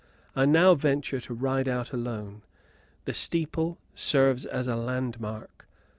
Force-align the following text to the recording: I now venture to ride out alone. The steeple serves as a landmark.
I 0.35 0.45
now 0.45 0.73
venture 0.73 1.19
to 1.19 1.33
ride 1.35 1.67
out 1.67 1.93
alone. 1.93 2.41
The 3.05 3.13
steeple 3.13 3.77
serves 3.93 4.47
as 4.47 4.65
a 4.67 4.75
landmark. 4.75 5.67